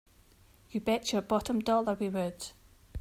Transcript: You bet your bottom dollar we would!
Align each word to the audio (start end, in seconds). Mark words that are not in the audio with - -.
You 0.71 0.79
bet 0.81 1.13
your 1.13 1.21
bottom 1.21 1.59
dollar 1.59 1.93
we 1.93 2.09
would! 2.09 2.53